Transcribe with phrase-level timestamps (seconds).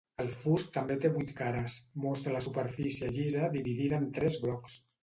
[0.21, 1.75] El fust també té vuit cares,
[2.07, 4.85] mostra la superfície llisa dividida en tres blocs.